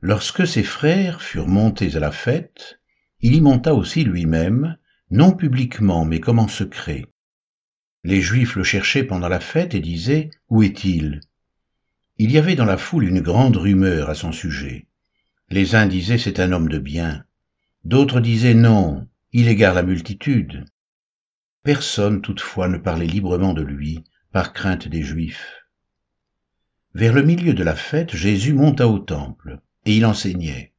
Lorsque 0.00 0.46
ses 0.46 0.62
frères 0.62 1.20
furent 1.20 1.48
montés 1.48 1.96
à 1.96 1.98
la 1.98 2.12
fête, 2.12 2.78
il 3.20 3.34
y 3.34 3.40
monta 3.40 3.74
aussi 3.74 4.04
lui-même, 4.04 4.76
non 5.10 5.32
publiquement 5.32 6.04
mais 6.04 6.20
comme 6.20 6.38
en 6.38 6.46
secret. 6.46 7.06
Les 8.04 8.20
Juifs 8.20 8.54
le 8.54 8.62
cherchaient 8.62 9.02
pendant 9.02 9.26
la 9.26 9.40
fête 9.40 9.74
et 9.74 9.80
disaient, 9.80 10.30
Où 10.48 10.62
est-il? 10.62 11.18
Il 12.18 12.30
y 12.30 12.38
avait 12.38 12.54
dans 12.54 12.64
la 12.64 12.78
foule 12.78 13.08
une 13.08 13.20
grande 13.20 13.56
rumeur 13.56 14.08
à 14.08 14.14
son 14.14 14.30
sujet. 14.30 14.86
Les 15.48 15.74
uns 15.74 15.86
disaient, 15.86 16.18
C'est 16.18 16.38
un 16.38 16.52
homme 16.52 16.68
de 16.68 16.78
bien. 16.78 17.24
D'autres 17.82 18.20
disaient, 18.20 18.54
Non, 18.54 19.08
il 19.32 19.48
égare 19.48 19.74
la 19.74 19.82
multitude. 19.82 20.66
Personne 21.64 22.22
toutefois 22.22 22.68
ne 22.68 22.78
parlait 22.78 23.08
librement 23.08 23.54
de 23.54 23.62
lui, 23.62 24.04
par 24.36 24.52
crainte 24.52 24.86
des 24.86 25.02
Juifs. 25.02 25.64
Vers 26.92 27.14
le 27.14 27.22
milieu 27.22 27.54
de 27.54 27.64
la 27.64 27.74
fête, 27.74 28.14
Jésus 28.14 28.52
monta 28.52 28.86
au 28.86 28.98
temple, 28.98 29.60
et 29.86 29.96
il 29.96 30.04
enseignait. 30.04 30.74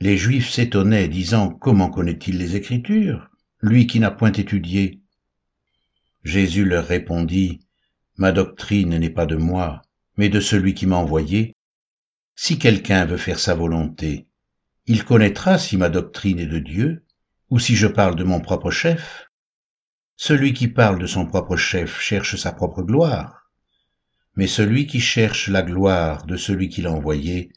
Les 0.00 0.18
Juifs 0.18 0.50
s'étonnaient, 0.50 1.08
disant 1.08 1.48
Comment 1.48 1.88
connaît-il 1.88 2.36
les 2.36 2.56
Écritures, 2.56 3.30
lui 3.62 3.86
qui 3.86 4.00
n'a 4.00 4.10
point 4.10 4.32
étudié 4.32 5.00
Jésus 6.24 6.66
leur 6.66 6.86
répondit 6.86 7.60
Ma 8.18 8.32
doctrine 8.32 8.98
n'est 8.98 9.08
pas 9.08 9.24
de 9.24 9.36
moi, 9.36 9.80
mais 10.18 10.28
de 10.28 10.40
celui 10.40 10.74
qui 10.74 10.84
m'a 10.84 10.96
envoyé. 10.96 11.56
Si 12.36 12.58
quelqu'un 12.58 13.06
veut 13.06 13.16
faire 13.16 13.38
sa 13.38 13.54
volonté, 13.54 14.26
il 14.84 15.06
connaîtra 15.06 15.56
si 15.56 15.78
ma 15.78 15.88
doctrine 15.88 16.38
est 16.38 16.44
de 16.44 16.58
Dieu, 16.58 17.02
ou 17.48 17.58
si 17.58 17.76
je 17.76 17.86
parle 17.86 18.14
de 18.14 18.24
mon 18.24 18.40
propre 18.40 18.70
chef. 18.70 19.23
Celui 20.16 20.52
qui 20.52 20.68
parle 20.68 20.98
de 20.98 21.06
son 21.06 21.26
propre 21.26 21.56
chef 21.56 22.00
cherche 22.00 22.36
sa 22.36 22.52
propre 22.52 22.82
gloire 22.82 23.44
mais 24.36 24.46
celui 24.46 24.86
qui 24.86 25.00
cherche 25.00 25.48
la 25.48 25.62
gloire 25.62 26.26
de 26.26 26.36
celui 26.36 26.68
qui 26.68 26.82
l'a 26.82 26.92
envoyé, 26.92 27.52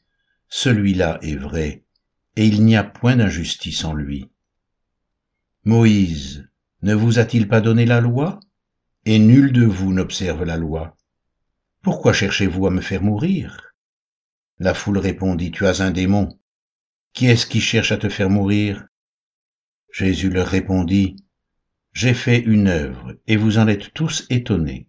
celui-là 0.48 1.18
est 1.22 1.36
vrai, 1.36 1.84
et 2.36 2.46
il 2.46 2.64
n'y 2.64 2.76
a 2.76 2.84
point 2.84 3.16
d'injustice 3.16 3.84
en 3.84 3.94
lui. 3.94 4.30
Moïse 5.64 6.48
ne 6.82 6.94
vous 6.94 7.18
a-t-il 7.18 7.48
pas 7.48 7.60
donné 7.60 7.84
la 7.84 8.00
loi? 8.00 8.38
Et 9.04 9.18
nul 9.18 9.52
de 9.52 9.64
vous 9.64 9.92
n'observe 9.92 10.44
la 10.44 10.56
loi. 10.56 10.96
Pourquoi 11.82 12.12
cherchez-vous 12.12 12.66
à 12.66 12.70
me 12.70 12.80
faire 12.80 13.02
mourir? 13.02 13.74
La 14.58 14.74
foule 14.74 14.98
répondit, 14.98 15.50
Tu 15.50 15.66
as 15.66 15.80
un 15.80 15.90
démon. 15.90 16.38
Qui 17.14 17.26
est-ce 17.26 17.46
qui 17.46 17.60
cherche 17.60 17.90
à 17.90 17.96
te 17.96 18.08
faire 18.08 18.28
mourir? 18.28 18.86
Jésus 19.90 20.30
leur 20.30 20.46
répondit, 20.46 21.16
J'ai 22.00 22.14
fait 22.14 22.38
une 22.38 22.68
œuvre, 22.68 23.16
et 23.26 23.34
vous 23.34 23.58
en 23.58 23.66
êtes 23.66 23.92
tous 23.92 24.24
étonnés. 24.30 24.86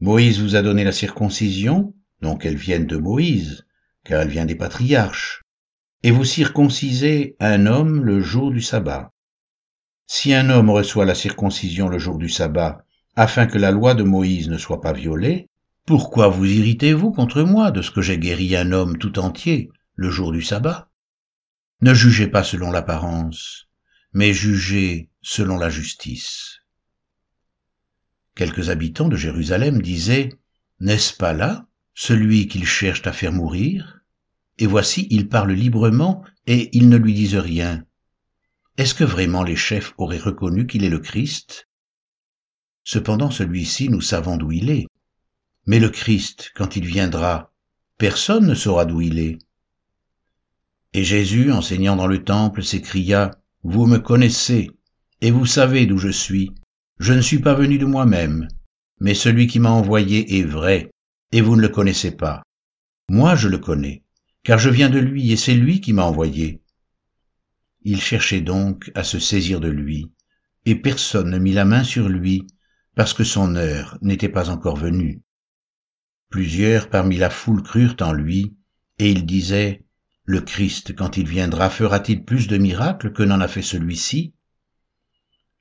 Moïse 0.00 0.40
vous 0.40 0.56
a 0.56 0.62
donné 0.62 0.82
la 0.82 0.90
circoncision, 0.90 1.94
non 2.22 2.38
qu'elle 2.38 2.56
vienne 2.56 2.86
de 2.86 2.96
Moïse, 2.96 3.66
car 4.02 4.22
elle 4.22 4.30
vient 4.30 4.46
des 4.46 4.54
patriarches, 4.54 5.42
et 6.02 6.10
vous 6.10 6.24
circoncisez 6.24 7.36
un 7.38 7.66
homme 7.66 8.02
le 8.02 8.22
jour 8.22 8.50
du 8.50 8.62
sabbat. 8.62 9.12
Si 10.06 10.32
un 10.32 10.48
homme 10.48 10.70
reçoit 10.70 11.04
la 11.04 11.14
circoncision 11.14 11.90
le 11.90 11.98
jour 11.98 12.16
du 12.16 12.30
sabbat, 12.30 12.82
afin 13.14 13.46
que 13.46 13.58
la 13.58 13.70
loi 13.70 13.94
de 13.94 14.02
Moïse 14.02 14.48
ne 14.48 14.56
soit 14.56 14.80
pas 14.80 14.94
violée, 14.94 15.50
pourquoi 15.84 16.28
vous 16.28 16.46
irritez-vous 16.46 17.12
contre 17.12 17.42
moi 17.42 17.70
de 17.70 17.82
ce 17.82 17.90
que 17.90 18.00
j'ai 18.00 18.16
guéri 18.16 18.56
un 18.56 18.72
homme 18.72 18.96
tout 18.96 19.18
entier 19.18 19.68
le 19.96 20.08
jour 20.08 20.32
du 20.32 20.40
sabbat? 20.40 20.88
Ne 21.82 21.92
jugez 21.92 22.26
pas 22.26 22.42
selon 22.42 22.70
l'apparence, 22.70 23.68
mais 24.12 24.32
jugez 24.32 25.08
selon 25.22 25.56
la 25.56 25.70
justice. 25.70 26.58
Quelques 28.34 28.70
habitants 28.70 29.08
de 29.08 29.16
Jérusalem 29.16 29.80
disaient, 29.82 30.30
N'est-ce 30.80 31.14
pas 31.14 31.32
là 31.32 31.66
celui 31.94 32.48
qu'ils 32.48 32.66
cherchent 32.66 33.06
à 33.06 33.12
faire 33.12 33.32
mourir? 33.32 34.00
Et 34.58 34.66
voici, 34.66 35.06
il 35.10 35.28
parle 35.28 35.52
librement 35.52 36.24
et 36.46 36.76
ils 36.76 36.88
ne 36.88 36.96
lui 36.96 37.14
disent 37.14 37.36
rien. 37.36 37.84
Est-ce 38.78 38.94
que 38.94 39.04
vraiment 39.04 39.42
les 39.42 39.56
chefs 39.56 39.92
auraient 39.98 40.18
reconnu 40.18 40.66
qu'il 40.66 40.84
est 40.84 40.90
le 40.90 40.98
Christ? 40.98 41.68
Cependant 42.84 43.30
celui-ci, 43.30 43.88
nous 43.88 44.00
savons 44.00 44.36
d'où 44.36 44.52
il 44.52 44.70
est. 44.70 44.86
Mais 45.66 45.78
le 45.78 45.90
Christ, 45.90 46.52
quand 46.54 46.76
il 46.76 46.86
viendra, 46.86 47.52
personne 47.98 48.46
ne 48.46 48.54
saura 48.54 48.84
d'où 48.84 49.00
il 49.00 49.18
est. 49.18 49.38
Et 50.94 51.04
Jésus, 51.04 51.52
enseignant 51.52 51.96
dans 51.96 52.06
le 52.06 52.24
temple, 52.24 52.62
s'écria, 52.62 53.30
Vous 53.64 53.86
me 53.86 53.98
connaissez, 53.98 54.70
et 55.20 55.30
vous 55.30 55.46
savez 55.46 55.86
d'où 55.86 55.96
je 55.96 56.08
suis, 56.08 56.50
je 56.98 57.12
ne 57.12 57.20
suis 57.20 57.38
pas 57.38 57.54
venu 57.54 57.78
de 57.78 57.84
moi-même, 57.84 58.48
mais 58.98 59.14
celui 59.14 59.46
qui 59.46 59.60
m'a 59.60 59.70
envoyé 59.70 60.38
est 60.38 60.42
vrai, 60.42 60.90
et 61.30 61.40
vous 61.40 61.54
ne 61.54 61.62
le 61.62 61.68
connaissez 61.68 62.10
pas. 62.16 62.42
Moi 63.08 63.36
je 63.36 63.48
le 63.48 63.58
connais, 63.58 64.02
car 64.42 64.58
je 64.58 64.68
viens 64.68 64.90
de 64.90 64.98
lui, 64.98 65.30
et 65.30 65.36
c'est 65.36 65.54
lui 65.54 65.80
qui 65.80 65.92
m'a 65.92 66.04
envoyé. 66.04 66.60
Il 67.82 68.00
cherchait 68.00 68.40
donc 68.40 68.90
à 68.96 69.04
se 69.04 69.20
saisir 69.20 69.60
de 69.60 69.68
lui, 69.68 70.10
et 70.66 70.74
personne 70.74 71.30
ne 71.30 71.38
mit 71.38 71.52
la 71.52 71.64
main 71.64 71.84
sur 71.84 72.08
lui, 72.08 72.46
parce 72.96 73.14
que 73.14 73.24
son 73.24 73.54
heure 73.54 73.96
n'était 74.02 74.28
pas 74.28 74.50
encore 74.50 74.76
venue. 74.76 75.22
Plusieurs 76.30 76.90
parmi 76.90 77.16
la 77.16 77.30
foule 77.30 77.62
crurent 77.62 77.96
en 78.00 78.12
lui, 78.12 78.56
et 78.98 79.10
ils 79.10 79.24
disaient, 79.24 79.81
Le 80.24 80.40
Christ, 80.40 80.94
quand 80.94 81.16
il 81.16 81.26
viendra, 81.26 81.68
fera-t-il 81.68 82.24
plus 82.24 82.46
de 82.46 82.56
miracles 82.56 83.12
que 83.12 83.24
n'en 83.24 83.40
a 83.40 83.48
fait 83.48 83.62
celui-ci? 83.62 84.34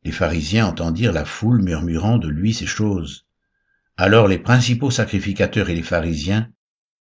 Les 0.04 0.12
pharisiens 0.12 0.68
entendirent 0.68 1.14
la 1.14 1.26
foule 1.26 1.62
murmurant 1.62 2.18
de 2.18 2.28
lui 2.28 2.54
ces 2.54 2.68
choses. 2.68 3.26
Alors 3.98 4.28
les 4.28 4.40
principaux 4.40 4.92
sacrificateurs 4.92 5.70
et 5.70 5.76
les 5.76 5.84
pharisiens 5.84 6.52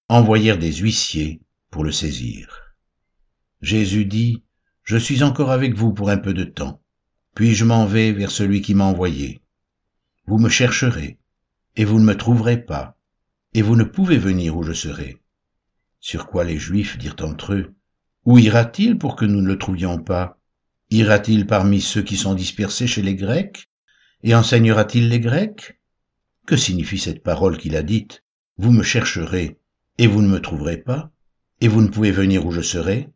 envoyèrent 0.08 0.58
des 0.58 0.74
huissiers 0.74 1.42
pour 1.70 1.84
le 1.84 1.92
saisir. 1.92 2.76
Jésus 3.62 4.06
dit, 4.06 4.44
Je 4.84 4.98
suis 4.98 5.22
encore 5.22 5.52
avec 5.52 5.76
vous 5.76 5.94
pour 5.94 6.10
un 6.10 6.18
peu 6.18 6.34
de 6.34 6.46
temps, 6.46 6.82
puis 7.36 7.56
je 7.56 7.66
m'en 7.66 7.86
vais 7.86 8.12
vers 8.12 8.32
celui 8.32 8.62
qui 8.62 8.74
m'a 8.74 8.86
envoyé. 8.86 9.42
Vous 10.26 10.40
me 10.40 10.50
chercherez, 10.50 11.20
et 11.76 11.86
vous 11.86 12.00
ne 12.00 12.06
me 12.06 12.16
trouverez 12.16 12.58
pas, 12.58 12.98
et 13.54 13.62
vous 13.62 13.76
ne 13.76 13.84
pouvez 13.84 14.18
venir 14.18 14.56
où 14.58 14.64
je 14.64 14.74
serai. 14.74 15.19
Sur 16.02 16.28
quoi 16.28 16.46
les 16.46 16.58
Juifs 16.58 16.98
dirent 16.98 17.18
entre 17.22 17.54
eux, 17.54 17.76
Où 18.26 18.38
ira-t-il 18.38 18.98
pour 18.98 19.16
que 19.16 19.26
nous 19.26 19.42
ne 19.42 19.48
le 19.48 19.58
trouvions 19.58 19.98
pas? 19.98 20.40
Ira-t-il 20.92 21.46
parmi 21.46 21.82
ceux 21.82 22.02
qui 22.02 22.16
sont 22.16 22.34
dispersés 22.34 22.88
chez 22.88 23.02
les 23.02 23.16
Grecs? 23.16 23.70
Et 24.24 24.34
enseignera-t-il 24.34 25.10
les 25.10 25.20
Grecs? 25.20 25.80
Que 26.46 26.58
signifie 26.58 27.00
cette 27.00 27.22
parole 27.24 27.58
qu'il 27.58 27.76
a 27.76 27.84
dite? 27.84 28.24
Vous 28.58 28.72
me 28.72 28.84
chercherez, 28.84 29.58
et 29.98 30.08
vous 30.08 30.22
ne 30.22 30.28
me 30.28 30.40
trouverez 30.40 30.78
pas, 30.78 31.12
et 31.62 31.68
vous 31.68 31.82
ne 31.82 31.88
pouvez 31.88 32.12
venir 32.12 32.46
où 32.46 32.52
je 32.52 32.62
serai 32.62 33.10